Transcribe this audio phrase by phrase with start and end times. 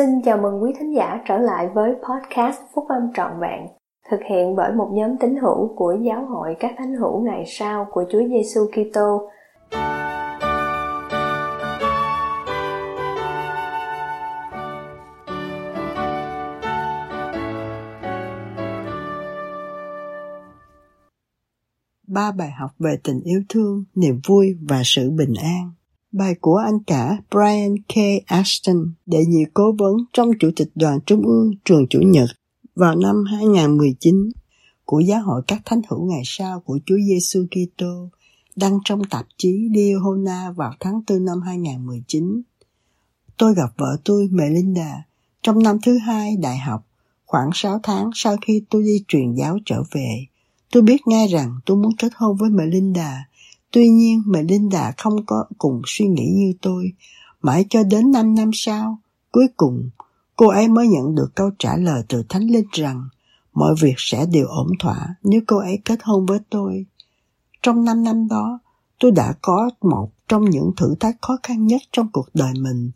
[0.00, 3.66] Xin chào mừng quý thính giả trở lại với podcast Phúc Âm Trọn Vẹn,
[4.10, 7.86] thực hiện bởi một nhóm tín hữu của Giáo hội các thánh hữu ngày sau
[7.90, 9.30] của Chúa Giêsu Kitô.
[22.06, 25.70] Ba bài học về tình yêu thương, niềm vui và sự bình an.
[26.12, 27.94] Bài của anh cả Brian K.
[28.26, 32.30] Ashton, đệ nhị cố vấn trong Chủ tịch Đoàn Trung ương Trường Chủ nhật
[32.74, 34.30] vào năm 2019
[34.84, 38.08] của Giáo hội các thánh hữu ngày sau của Chúa Giêsu Kitô
[38.56, 42.42] đăng trong tạp chí Liahona vào tháng 4 năm 2019.
[43.36, 45.04] Tôi gặp vợ tôi Melinda
[45.42, 46.86] trong năm thứ hai đại học,
[47.26, 50.26] khoảng 6 tháng sau khi tôi đi truyền giáo trở về.
[50.72, 53.24] Tôi biết ngay rằng tôi muốn kết hôn với Melinda
[53.72, 56.92] Tuy nhiên Melinda không có cùng suy nghĩ như tôi.
[57.42, 58.98] Mãi cho đến 5 năm sau,
[59.32, 59.90] cuối cùng,
[60.36, 63.08] cô ấy mới nhận được câu trả lời từ Thánh Linh rằng
[63.52, 66.86] mọi việc sẽ đều ổn thỏa nếu cô ấy kết hôn với tôi.
[67.62, 68.58] Trong 5 năm đó,
[69.00, 72.90] tôi đã có một trong những thử thách khó khăn nhất trong cuộc đời mình.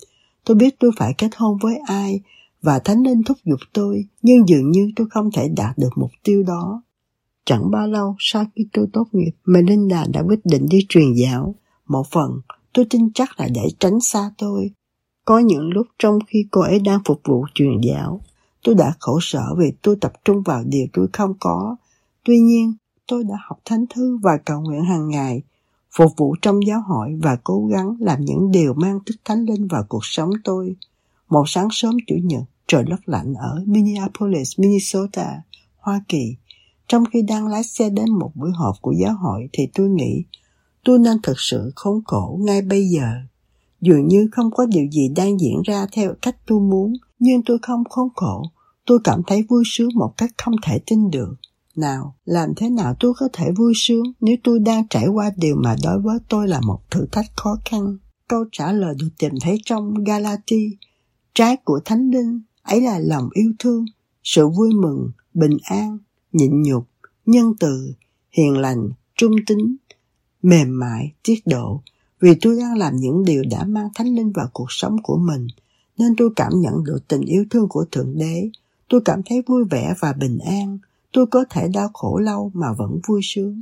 [0.45, 2.21] Tôi biết tôi phải kết hôn với ai
[2.63, 6.11] và Thánh Linh thúc giục tôi, nhưng dường như tôi không thể đạt được mục
[6.23, 6.83] tiêu đó.
[7.45, 11.55] Chẳng bao lâu sau khi tôi tốt nghiệp, Melinda đã quyết định đi truyền giáo.
[11.89, 12.41] Một phần,
[12.73, 14.71] tôi tin chắc là để tránh xa tôi.
[15.25, 18.21] Có những lúc trong khi cô ấy đang phục vụ truyền giáo,
[18.65, 21.77] tôi đã khổ sở vì tôi tập trung vào điều tôi không có.
[22.25, 22.75] Tuy nhiên,
[23.07, 25.43] tôi đã học thánh thư và cầu nguyện hàng ngày,
[25.97, 29.69] phục vụ trong giáo hội và cố gắng làm những điều mang tích thánh linh
[29.69, 30.77] vào cuộc sống tôi.
[31.29, 35.43] Một sáng sớm chủ nhật, trời rất lạnh ở Minneapolis, Minnesota,
[35.77, 36.37] Hoa Kỳ.
[36.89, 40.25] Trong khi đang lái xe đến một buổi họp của giáo hội thì tôi nghĩ
[40.85, 43.07] tôi nên thực sự khốn khổ ngay bây giờ.
[43.81, 47.59] Dường như không có điều gì đang diễn ra theo cách tôi muốn, nhưng tôi
[47.63, 48.43] không khốn khổ.
[48.87, 51.35] Tôi cảm thấy vui sướng một cách không thể tin được.
[51.77, 55.57] Nào, làm thế nào tôi có thể vui sướng nếu tôi đang trải qua điều
[55.57, 57.99] mà đối với tôi là một thử thách khó khăn?
[58.29, 60.77] Câu trả lời được tìm thấy trong Galati.
[61.35, 63.85] Trái của Thánh Linh ấy là lòng yêu thương,
[64.25, 65.99] sự vui mừng, bình an,
[66.35, 66.85] nhịn nhục,
[67.27, 67.93] nhân từ,
[68.31, 69.77] hiền lành, trung tính,
[70.43, 71.81] mềm mại, tiết độ.
[72.21, 75.47] Vì tôi đang làm những điều đã mang thánh linh vào cuộc sống của mình,
[75.99, 78.51] nên tôi cảm nhận được tình yêu thương của Thượng Đế.
[78.89, 80.79] Tôi cảm thấy vui vẻ và bình an.
[81.13, 83.61] Tôi có thể đau khổ lâu mà vẫn vui sướng.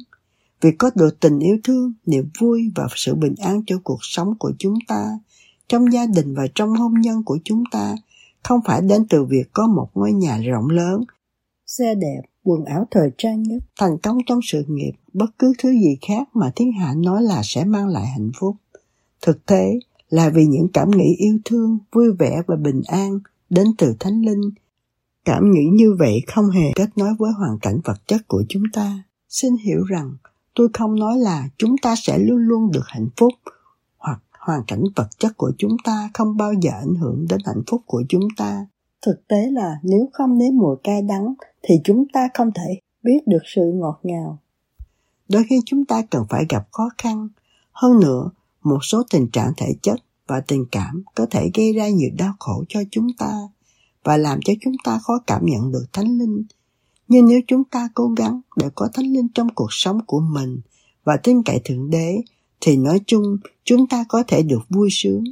[0.61, 4.35] Vì có được tình yêu thương, niềm vui và sự bình an cho cuộc sống
[4.39, 5.19] của chúng ta,
[5.69, 7.95] trong gia đình và trong hôn nhân của chúng ta,
[8.43, 11.05] không phải đến từ việc có một ngôi nhà rộng lớn,
[11.67, 15.71] xe đẹp quần áo thời trang nhất, thành công trong sự nghiệp, bất cứ thứ
[15.71, 18.57] gì khác mà thiên hạ nói là sẽ mang lại hạnh phúc.
[19.23, 23.19] Thực tế là vì những cảm nghĩ yêu thương, vui vẻ và bình an
[23.51, 24.51] đến từ Thánh Linh.
[25.25, 28.63] Cảm nghĩ như vậy không hề kết nối với hoàn cảnh vật chất của chúng
[28.73, 29.03] ta.
[29.29, 30.17] Xin hiểu rằng
[30.55, 33.33] tôi không nói là chúng ta sẽ luôn luôn được hạnh phúc
[33.99, 37.63] hoặc hoàn cảnh vật chất của chúng ta không bao giờ ảnh hưởng đến hạnh
[37.67, 38.67] phúc của chúng ta
[39.07, 43.19] Thực tế là nếu không nếm mùi cay đắng thì chúng ta không thể biết
[43.27, 44.39] được sự ngọt ngào.
[45.29, 47.29] Đôi khi chúng ta cần phải gặp khó khăn.
[47.73, 48.31] Hơn nữa,
[48.63, 52.33] một số tình trạng thể chất và tình cảm có thể gây ra nhiều đau
[52.39, 53.33] khổ cho chúng ta
[54.05, 56.45] và làm cho chúng ta khó cảm nhận được thánh linh.
[57.09, 60.61] Nhưng nếu chúng ta cố gắng để có thánh linh trong cuộc sống của mình
[61.05, 62.23] và tin cậy Thượng Đế,
[62.61, 65.25] thì nói chung chúng ta có thể được vui sướng.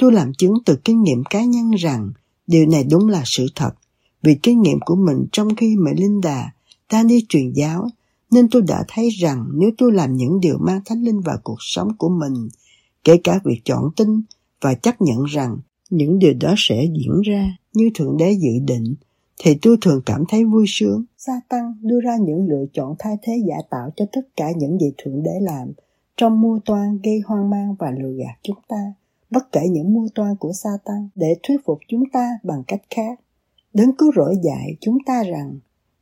[0.00, 2.12] Tôi làm chứng từ kinh nghiệm cá nhân rằng
[2.48, 3.70] Điều này đúng là sự thật,
[4.22, 6.50] vì kinh nghiệm của mình trong khi mẹ linh đà
[6.88, 7.88] ta đi truyền giáo,
[8.30, 11.58] nên tôi đã thấy rằng nếu tôi làm những điều mang thánh linh vào cuộc
[11.58, 12.48] sống của mình,
[13.04, 14.22] kể cả việc chọn tin
[14.60, 15.56] và chấp nhận rằng
[15.90, 18.94] những điều đó sẽ diễn ra như Thượng Đế dự định,
[19.38, 21.04] thì tôi thường cảm thấy vui sướng.
[21.18, 24.78] Sa tăng đưa ra những lựa chọn thay thế giả tạo cho tất cả những
[24.78, 25.68] gì Thượng Đế làm,
[26.16, 28.92] trong mua toan gây hoang mang và lừa gạt chúng ta
[29.30, 33.20] bất kể những mưu toan của Satan để thuyết phục chúng ta bằng cách khác.
[33.74, 35.58] Đấng cứu rỗi dạy chúng ta rằng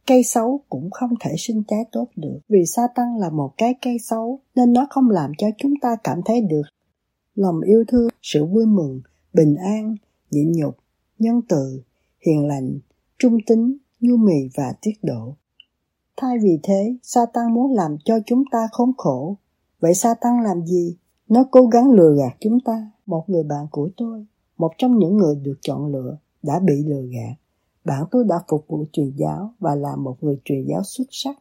[0.07, 3.99] cây xấu cũng không thể sinh trái tốt được vì Satan là một cái cây
[3.99, 6.63] xấu nên nó không làm cho chúng ta cảm thấy được
[7.37, 9.01] lòng yêu thương, sự vui mừng,
[9.33, 9.97] bình an,
[10.31, 10.77] nhịn nhục,
[11.19, 11.83] nhân từ,
[12.27, 12.79] hiền lành,
[13.19, 15.37] trung tính, nhu mì và tiết độ.
[16.17, 19.37] Thay vì thế, Satan muốn làm cho chúng ta khốn khổ.
[19.81, 20.97] Vậy Satan làm gì?
[21.29, 22.91] Nó cố gắng lừa gạt chúng ta.
[23.07, 24.27] Một người bạn của tôi,
[24.59, 27.35] một trong những người được chọn lựa, đã bị lừa gạt.
[27.85, 31.39] Bạn tôi đã phục vụ truyền giáo và là một người truyền giáo xuất sắc.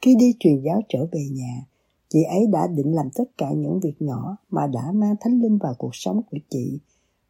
[0.00, 1.66] Khi đi truyền giáo trở về nhà,
[2.08, 5.58] chị ấy đã định làm tất cả những việc nhỏ mà đã mang thánh linh
[5.58, 6.78] vào cuộc sống của chị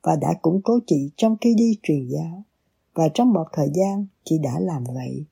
[0.03, 2.43] và đã củng cố chị trong khi đi truyền giáo.
[2.95, 5.25] Và trong một thời gian, chị đã làm vậy.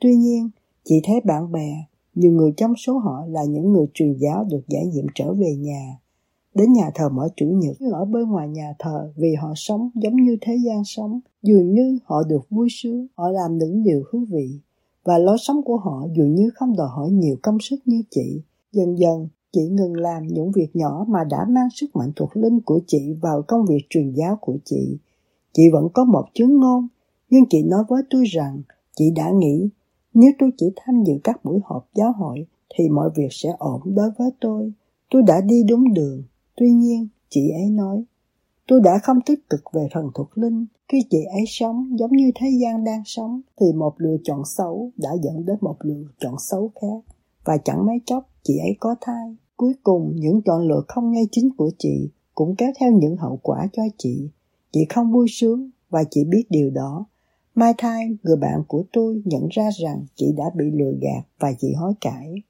[0.00, 0.50] Tuy nhiên,
[0.84, 4.60] chị thấy bạn bè, nhiều người trong số họ là những người truyền giáo được
[4.68, 5.98] giải nhiệm trở về nhà,
[6.54, 7.76] đến nhà thờ mỗi chủ nhật.
[7.92, 11.98] Ở bên ngoài nhà thờ, vì họ sống giống như thế gian sống, dường như
[12.04, 14.58] họ được vui sướng, họ làm những điều thú vị,
[15.04, 18.40] và lối sống của họ dường như không đòi hỏi nhiều công sức như chị.
[18.72, 22.60] Dần dần, chị ngừng làm những việc nhỏ mà đã mang sức mạnh thuộc linh
[22.60, 24.98] của chị vào công việc truyền giáo của chị.
[25.52, 26.88] Chị vẫn có một chứng ngôn,
[27.30, 28.62] nhưng chị nói với tôi rằng,
[28.96, 29.68] chị đã nghĩ
[30.14, 33.80] nếu tôi chỉ tham dự các buổi họp giáo hội thì mọi việc sẽ ổn
[33.84, 34.72] đối với tôi
[35.10, 36.22] tôi đã đi đúng đường
[36.56, 38.04] Tuy nhiên, chị ấy nói,
[38.68, 40.66] tôi đã không tích cực về thần thuộc linh.
[40.88, 44.90] Khi chị ấy sống giống như thế gian đang sống, thì một lựa chọn xấu
[44.96, 47.14] đã dẫn đến một lựa chọn xấu khác.
[47.44, 49.36] Và chẳng mấy chốc, chị ấy có thai.
[49.56, 53.38] Cuối cùng, những chọn lựa không ngay chính của chị cũng kéo theo những hậu
[53.42, 54.28] quả cho chị.
[54.72, 57.06] Chị không vui sướng và chị biết điều đó.
[57.54, 61.52] Mai Thai, người bạn của tôi nhận ra rằng chị đã bị lừa gạt và
[61.58, 62.42] chị hối cải.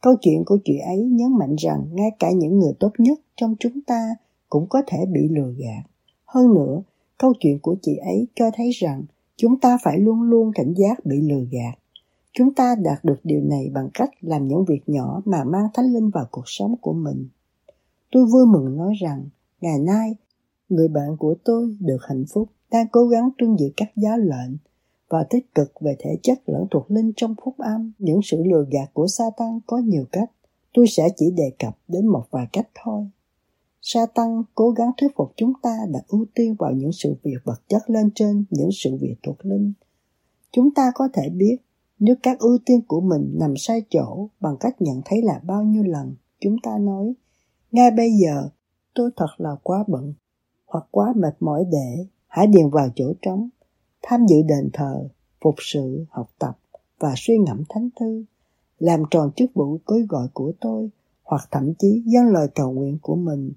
[0.00, 3.54] Câu chuyện của chị ấy nhấn mạnh rằng ngay cả những người tốt nhất trong
[3.60, 4.14] chúng ta
[4.48, 5.82] cũng có thể bị lừa gạt.
[6.24, 6.82] Hơn nữa,
[7.18, 9.02] câu chuyện của chị ấy cho thấy rằng
[9.36, 11.78] chúng ta phải luôn luôn cảnh giác bị lừa gạt.
[12.32, 15.86] Chúng ta đạt được điều này bằng cách làm những việc nhỏ mà mang thánh
[15.86, 17.28] linh vào cuộc sống của mình.
[18.12, 19.24] Tôi vui mừng nói rằng,
[19.60, 20.14] ngày nay,
[20.68, 24.56] người bạn của tôi được hạnh phúc, đang cố gắng trưng giữ các giáo lệnh
[25.08, 27.92] và tích cực về thể chất lẫn thuộc linh trong phúc âm.
[27.98, 30.30] Những sự lừa gạt của Satan có nhiều cách.
[30.74, 33.06] Tôi sẽ chỉ đề cập đến một vài cách thôi.
[33.82, 37.60] Satan cố gắng thuyết phục chúng ta đặt ưu tiên vào những sự việc vật
[37.68, 39.72] chất lên trên, những sự việc thuộc linh.
[40.52, 41.56] Chúng ta có thể biết
[41.98, 45.62] nếu các ưu tiên của mình nằm sai chỗ bằng cách nhận thấy là bao
[45.62, 47.14] nhiêu lần chúng ta nói,
[47.72, 48.48] ngay bây giờ,
[48.94, 50.14] tôi thật là quá bận
[50.66, 53.48] hoặc quá mệt mỏi để hãy điền vào chỗ trống
[54.02, 55.08] tham dự đền thờ,
[55.40, 56.58] phục sự, học tập
[56.98, 58.24] và suy ngẫm thánh thư,
[58.78, 60.90] làm tròn chức vụ cưới gọi của tôi
[61.22, 63.52] hoặc thậm chí dâng lời cầu nguyện của mình.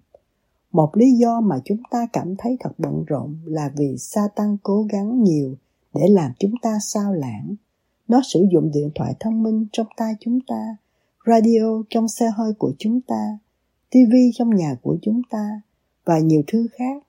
[0.72, 4.58] Một lý do mà chúng ta cảm thấy thật bận rộn là vì sa tăng
[4.64, 5.56] cố gắng nhiều
[5.94, 7.56] để làm chúng ta sao lãng.
[8.08, 10.78] Nó sử dụng điện thoại thông minh trong tay chúng ta,
[11.26, 13.38] radio trong xe hơi của chúng ta,
[13.92, 15.62] TV trong nhà của chúng ta
[16.06, 17.05] và nhiều thứ khác,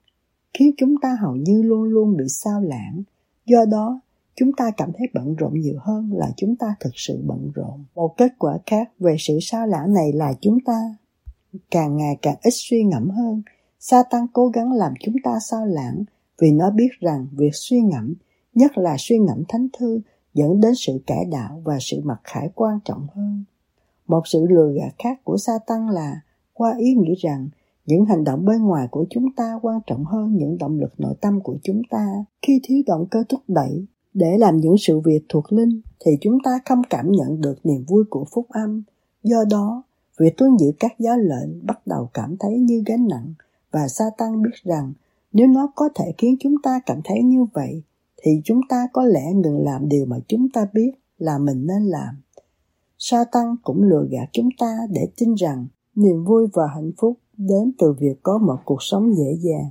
[0.53, 3.03] khiến chúng ta hầu như luôn luôn bị sao lãng
[3.47, 3.99] Do đó,
[4.35, 7.85] chúng ta cảm thấy bận rộn nhiều hơn là chúng ta thực sự bận rộn.
[7.95, 10.95] Một kết quả khác về sự sao lãng này là chúng ta
[11.71, 13.41] càng ngày càng ít suy ngẫm hơn.
[13.79, 16.03] Sa tăng cố gắng làm chúng ta sao lãng
[16.41, 18.13] vì nó biết rằng việc suy ngẫm,
[18.53, 20.01] nhất là suy ngẫm thánh thư,
[20.33, 23.43] dẫn đến sự cải đạo và sự mặc khải quan trọng hơn.
[24.07, 26.21] Một sự lừa gạt khác của sa tăng là
[26.53, 27.49] qua ý nghĩ rằng
[27.87, 31.15] những hành động bên ngoài của chúng ta quan trọng hơn những động lực nội
[31.21, 32.07] tâm của chúng ta
[32.41, 36.37] khi thiếu động cơ thúc đẩy, để làm những sự việc thuộc linh, thì chúng
[36.43, 38.83] ta không cảm nhận được niềm vui của phúc âm
[39.23, 39.83] do đó,
[40.19, 43.33] việc tuân giữ các giáo lệnh bắt đầu cảm thấy như gánh nặng
[43.71, 44.93] và Satan biết rằng
[45.33, 47.83] nếu nó có thể khiến chúng ta cảm thấy như vậy,
[48.23, 51.83] thì chúng ta có lẽ ngừng làm điều mà chúng ta biết là mình nên
[51.83, 52.15] làm.
[52.97, 55.67] Satan cũng lừa gạt chúng ta để tin rằng
[55.97, 59.69] niềm vui và hạnh phúc đến từ việc có một cuộc sống dễ dàng.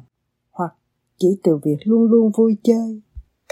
[0.51, 0.75] Hoặc
[1.19, 3.01] chỉ từ việc luôn luôn vui chơi.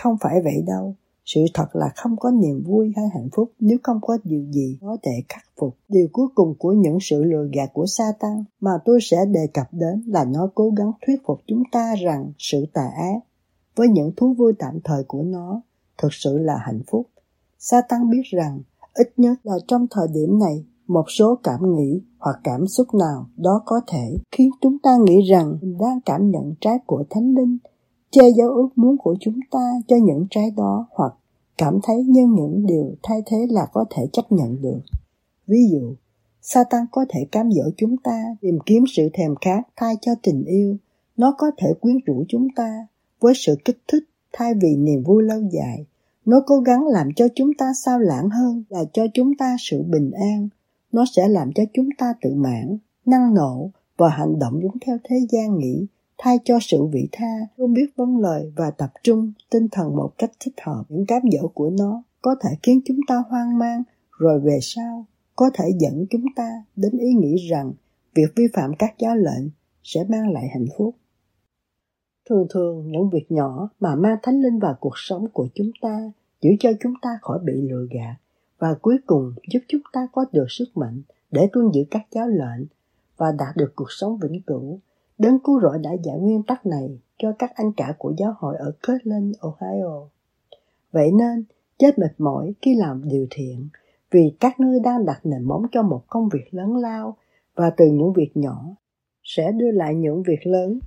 [0.02, 0.94] Không phải vậy đâu.
[1.24, 4.78] Sự thật là không có niềm vui hay hạnh phúc nếu không có điều gì
[4.80, 5.76] có thể khắc phục.
[5.88, 9.66] Điều cuối cùng của những sự lừa gạt của Satan mà tôi sẽ đề cập
[9.72, 13.18] đến là nó cố gắng thuyết phục chúng ta rằng sự tà ác
[13.76, 15.62] với những thú vui tạm thời của nó
[15.98, 17.06] thực sự là hạnh phúc.
[17.58, 18.60] Satan biết rằng
[18.94, 23.26] ít nhất là trong thời điểm này, một số cảm nghĩ hoặc cảm xúc nào
[23.36, 27.34] đó có thể khiến chúng ta nghĩ rằng mình đang cảm nhận trái của thánh
[27.34, 27.58] linh
[28.10, 31.14] che giấu ước muốn của chúng ta cho những trái đó hoặc
[31.58, 34.80] cảm thấy như những điều thay thế là có thể chấp nhận được
[35.46, 35.94] ví dụ
[36.42, 40.44] Satan có thể cám dỗ chúng ta tìm kiếm sự thèm khát thay cho tình
[40.44, 40.76] yêu.
[41.16, 42.86] Nó có thể quyến rũ chúng ta
[43.20, 45.86] với sự kích thích thay vì niềm vui lâu dài.
[46.24, 49.82] Nó cố gắng làm cho chúng ta sao lãng hơn là cho chúng ta sự
[49.82, 50.48] bình an,
[50.94, 54.98] nó sẽ làm cho chúng ta tự mãn, năng nổ và hành động đúng theo
[55.04, 55.86] thế gian nghĩ,
[56.18, 60.10] thay cho sự vị tha, luôn biết vâng lời và tập trung tinh thần một
[60.18, 60.84] cách thích hợp.
[60.88, 63.82] Những cám dỗ của nó có thể khiến chúng ta hoang mang,
[64.18, 67.72] rồi về sau có thể dẫn chúng ta đến ý nghĩ rằng
[68.14, 69.50] việc vi phạm các giáo lệnh
[69.82, 70.94] sẽ mang lại hạnh phúc.
[72.30, 76.12] Thường thường những việc nhỏ mà mang thánh linh vào cuộc sống của chúng ta
[76.40, 78.16] giữ cho chúng ta khỏi bị lừa gạt
[78.64, 82.28] và cuối cùng giúp chúng ta có được sức mạnh để tuân giữ các giáo
[82.28, 82.66] lệnh
[83.16, 84.78] và đạt được cuộc sống vĩnh cửu
[85.18, 88.56] Đấng cứu rỗi đã giải nguyên tắc này cho các anh cả của giáo hội
[88.56, 90.08] ở Kirtland, Ohio.
[90.92, 91.44] Vậy nên,
[91.78, 93.68] chết mệt mỏi khi làm điều thiện,
[94.10, 97.16] vì các nơi đang đặt nền móng cho một công việc lớn lao
[97.54, 98.64] và từ những việc nhỏ
[99.24, 100.78] sẽ đưa lại những việc lớn.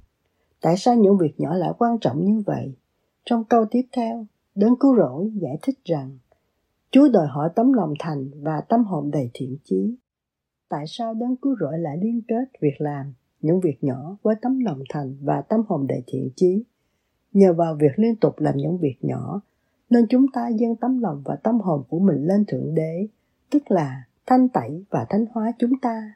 [0.61, 2.73] Tại sao những việc nhỏ lại quan trọng như vậy?
[3.25, 6.17] Trong câu tiếp theo, Đấng cứu rỗi giải thích rằng
[6.91, 9.95] Chúa đòi hỏi tấm lòng thành và tâm hồn đầy thiện chí.
[10.69, 14.59] Tại sao đấng cứu rỗi lại liên kết việc làm những việc nhỏ với tấm
[14.59, 16.63] lòng thành và tâm hồn đầy thiện chí?
[17.33, 19.41] Nhờ vào việc liên tục làm những việc nhỏ,
[19.89, 23.07] nên chúng ta dâng tấm lòng và tâm hồn của mình lên Thượng Đế,
[23.49, 26.13] tức là thanh tẩy và thánh hóa chúng ta.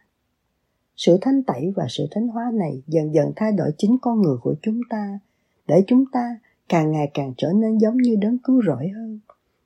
[0.96, 4.38] Sự thanh tẩy và sự thánh hóa này dần dần thay đổi chính con người
[4.42, 5.20] của chúng ta,
[5.68, 9.20] để chúng ta càng ngày càng trở nên giống như đấng cứu rỗi hơn.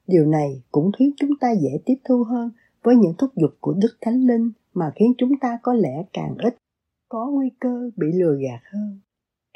[0.07, 2.51] Điều này cũng khiến chúng ta dễ tiếp thu hơn
[2.83, 6.35] với những thúc giục của Đức Thánh Linh mà khiến chúng ta có lẽ càng
[6.37, 6.55] ít
[7.09, 8.99] có nguy cơ bị lừa gạt hơn.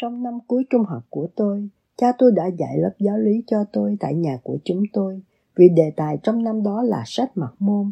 [0.02, 3.64] Trong năm cuối trung học của tôi, cha tôi đã dạy lớp giáo lý cho
[3.74, 5.22] tôi tại nhà của chúng tôi
[5.56, 7.92] vì đề tài trong năm đó là sách mặt môn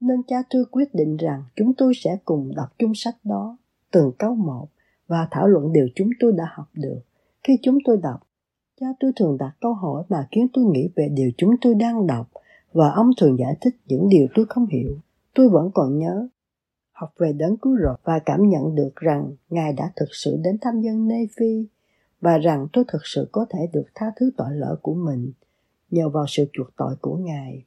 [0.00, 3.58] nên cha tôi quyết định rằng chúng tôi sẽ cùng đọc chung sách đó
[3.92, 4.68] từng câu một
[5.06, 7.00] và thảo luận điều chúng tôi đã học được
[7.42, 8.25] khi chúng tôi đọc
[8.80, 12.06] Cha tôi thường đặt câu hỏi mà khiến tôi nghĩ về điều chúng tôi đang
[12.06, 12.28] đọc,
[12.72, 14.98] và ông thường giải thích những điều tôi không hiểu.
[15.34, 16.28] Tôi vẫn còn nhớ,
[16.92, 20.58] học về đấng cứu rỗi và cảm nhận được rằng Ngài đã thực sự đến
[20.60, 21.66] thăm dân Nê Phi
[22.20, 25.32] và rằng tôi thực sự có thể được tha thứ tội lỗi của mình
[25.90, 27.64] nhờ vào sự chuộc tội của Ngài.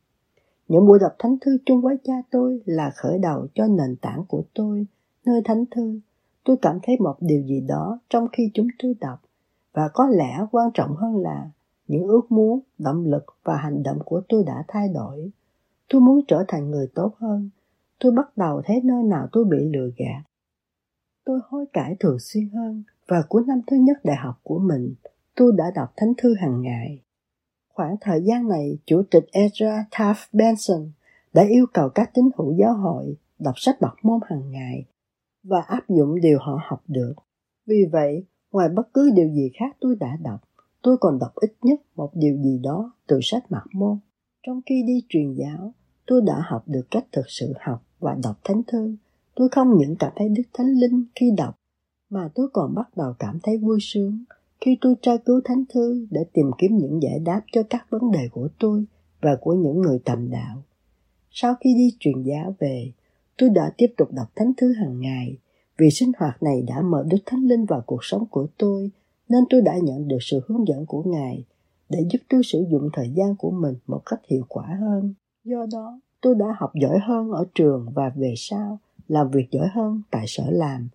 [0.68, 4.26] Những buổi đọc thánh thư chung với cha tôi là khởi đầu cho nền tảng
[4.28, 4.86] của tôi,
[5.26, 6.00] nơi thánh thư.
[6.44, 9.20] Tôi cảm thấy một điều gì đó trong khi chúng tôi đọc
[9.74, 11.50] và có lẽ quan trọng hơn là
[11.88, 15.32] những ước muốn, động lực và hành động của tôi đã thay đổi.
[15.90, 17.50] Tôi muốn trở thành người tốt hơn.
[18.00, 20.24] Tôi bắt đầu thấy nơi nào tôi bị lừa gạt.
[21.26, 22.84] Tôi hối cải thường xuyên hơn.
[23.08, 24.94] Và cuối năm thứ nhất đại học của mình,
[25.36, 27.02] tôi đã đọc thánh thư hàng ngày.
[27.74, 30.92] Khoảng thời gian này, chủ tịch ezra taft benson
[31.34, 34.86] đã yêu cầu các tín hữu giáo hội đọc sách bậc môn hàng ngày
[35.44, 37.14] và áp dụng điều họ học được.
[37.66, 40.40] Vì vậy Ngoài bất cứ điều gì khác tôi đã đọc,
[40.82, 43.98] tôi còn đọc ít nhất một điều gì đó từ sách mặc môn.
[44.48, 45.74] Trong khi đi truyền giáo,
[46.08, 48.96] tôi đã học được cách thực sự học và đọc thánh thư.
[49.36, 51.56] Tôi không những cảm thấy Đức Thánh Linh khi đọc,
[52.10, 54.24] mà tôi còn bắt đầu cảm thấy vui sướng
[54.62, 58.12] khi tôi tra cứu thánh thư để tìm kiếm những giải đáp cho các vấn
[58.12, 58.86] đề của tôi
[59.22, 60.64] và của những người tầm đạo.
[61.32, 62.92] Sau khi đi truyền giáo về,
[63.38, 65.38] tôi đã tiếp tục đọc thánh thư hàng ngày
[65.80, 68.92] vì sinh hoạt này đã mở Đức Thánh Linh vào cuộc sống của tôi,
[69.30, 71.44] nên tôi đã nhận được sự hướng dẫn của Ngài
[71.90, 75.14] để giúp tôi sử dụng thời gian của mình một cách hiệu quả hơn.
[75.44, 79.68] Do đó, tôi đã học giỏi hơn ở trường và về sau làm việc giỏi
[79.74, 80.90] hơn tại sở làm.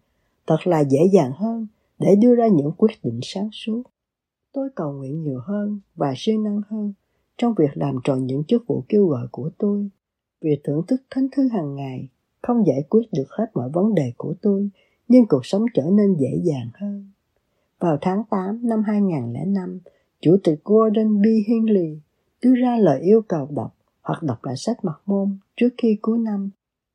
[0.46, 1.66] Thật là dễ dàng hơn
[1.98, 3.82] để đưa ra những quyết định sáng suốt.
[4.52, 6.92] Tôi cầu nguyện nhiều hơn và siêng năng hơn
[7.38, 9.88] trong việc làm tròn những chức vụ kêu gọi của tôi.
[10.40, 12.08] Vì thưởng thức thánh thư hàng ngày
[12.46, 14.68] không giải quyết được hết mọi vấn đề của tôi,
[15.08, 17.10] nhưng cuộc sống trở nên dễ dàng hơn.
[17.78, 19.78] Vào tháng 8 năm 2005,
[20.20, 21.24] Chủ tịch Gordon B.
[21.46, 21.98] Hinckley
[22.42, 26.18] đưa ra lời yêu cầu đọc hoặc đọc lại sách mặt môn trước khi cuối
[26.18, 26.50] năm.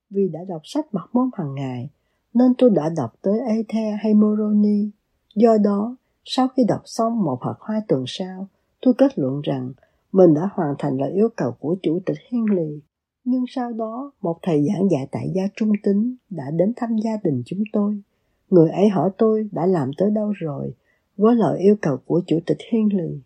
[0.10, 1.90] Vì đã đọc sách mặt môn hàng ngày,
[2.34, 4.90] nên tôi đã đọc tới Ethe hay Moroni.
[5.36, 8.48] Do đó, sau khi đọc xong một hoặc hai tuần sau,
[8.82, 9.72] tôi kết luận rằng
[10.12, 12.82] mình đã hoàn thành lời yêu cầu của Chủ tịch Hinckley.
[13.32, 17.12] Nhưng sau đó, một thầy giảng dạy tại gia trung tính đã đến thăm gia
[17.24, 18.02] đình chúng tôi.
[18.50, 20.74] Người ấy hỏi tôi đã làm tới đâu rồi,
[21.18, 23.20] với lời yêu cầu của Chủ tịch Henley.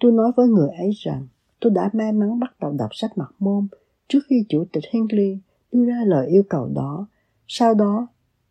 [0.00, 1.26] Tôi nói với người ấy rằng
[1.60, 3.68] tôi đã may mắn bắt đầu đọc sách mặt môn
[4.08, 5.38] trước khi Chủ tịch Henley
[5.72, 7.06] đưa ra lời yêu cầu đó.
[7.48, 8.06] Sau đó,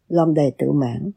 [0.08, 1.12] lòng đầy tự mãn,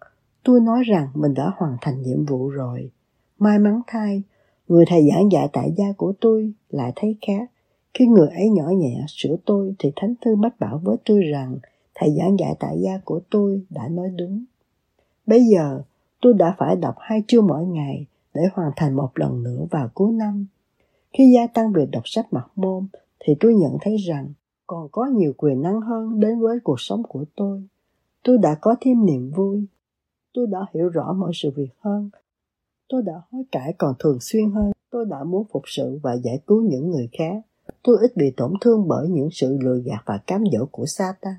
[0.44, 2.90] tôi nói rằng mình đã hoàn thành nhiệm vụ rồi.
[3.38, 4.22] May mắn thay,
[4.68, 7.50] người thầy giảng dạy tại gia của tôi lại thấy khác.
[7.94, 11.58] Khi người ấy nhỏ nhẹ sửa tôi thì Thánh Thư mách bảo với tôi rằng,
[11.94, 14.44] thầy giảng dạy tại gia của tôi đã nói đúng.
[15.26, 15.82] Bây giờ,
[16.20, 19.88] tôi đã phải đọc hai chương mỗi ngày để hoàn thành một lần nữa vào
[19.94, 20.46] cuối năm.
[21.12, 22.86] Khi gia tăng việc đọc sách mặc môn,
[23.20, 24.32] thì tôi nhận thấy rằng
[24.66, 27.62] còn có nhiều quyền năng hơn đến với cuộc sống của tôi.
[28.22, 29.66] Tôi đã có thêm niềm vui.
[30.34, 32.10] Tôi đã hiểu rõ mọi sự việc hơn.
[32.88, 34.72] Tôi đã hối cải còn thường xuyên hơn.
[34.90, 37.42] Tôi đã muốn phục sự và giải cứu những người khác.
[37.84, 41.34] Tôi ít bị tổn thương bởi những sự lừa gạt và cám dỗ của Satan.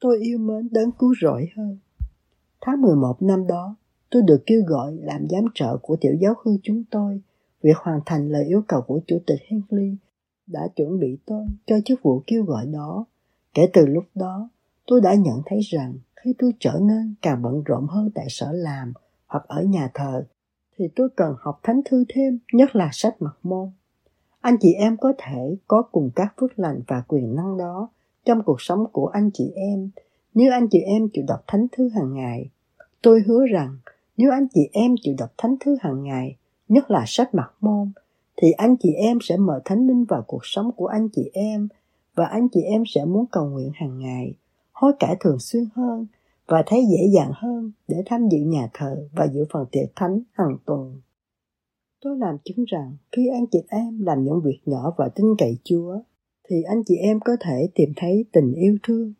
[0.00, 1.78] Tôi yêu mến đấng cứu rỗi hơn.
[2.60, 3.76] Tháng 11 năm đó,
[4.10, 7.20] tôi được kêu gọi làm giám trợ của tiểu giáo hư chúng tôi.
[7.62, 9.96] Việc hoàn thành lời yêu cầu của Chủ tịch Henley
[10.46, 13.04] đã chuẩn bị tôi cho chức vụ kêu gọi đó.
[13.54, 14.48] Kể từ lúc đó,
[14.86, 18.52] tôi đã nhận thấy rằng khi tôi trở nên càng bận rộn hơn tại sở
[18.52, 18.92] làm
[19.26, 20.24] hoặc ở nhà thờ,
[20.78, 23.70] thì tôi cần học thánh thư thêm, nhất là sách mặt môn.
[24.40, 27.88] Anh chị em có thể có cùng các phước lành và quyền năng đó
[28.24, 29.90] trong cuộc sống của anh chị em
[30.34, 32.50] nếu anh chị em chịu đọc thánh thư hàng ngày.
[33.02, 33.78] Tôi hứa rằng
[34.16, 36.36] nếu anh chị em chịu đọc thánh thư hàng ngày,
[36.68, 37.92] nhất là sách mặt môn,
[38.36, 41.68] thì anh chị em sẽ mở thánh linh vào cuộc sống của anh chị em
[42.14, 44.34] và anh chị em sẽ muốn cầu nguyện hàng ngày,
[44.72, 46.06] hối cải thường xuyên hơn
[46.46, 50.20] và thấy dễ dàng hơn để tham dự nhà thờ và giữ phần tiệc thánh
[50.32, 51.00] hàng tuần.
[52.04, 55.56] Tôi làm chứng rằng khi anh chị em làm những việc nhỏ và tin cậy
[55.64, 55.98] Chúa,
[56.48, 59.12] thì anh chị em có thể tìm thấy tình yêu thương,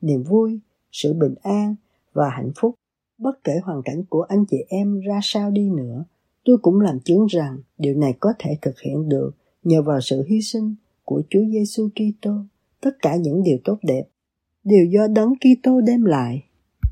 [0.00, 0.60] niềm vui,
[0.92, 1.74] sự bình an
[2.12, 2.74] và hạnh phúc.
[3.18, 6.04] Bất kể hoàn cảnh của anh chị em ra sao đi nữa,
[6.44, 9.30] tôi cũng làm chứng rằng điều này có thể thực hiện được
[9.62, 10.74] nhờ vào sự hy sinh
[11.04, 12.30] của Chúa Giêsu Kitô.
[12.80, 14.04] Tất cả những điều tốt đẹp
[14.64, 16.44] đều do Đấng Kitô đem lại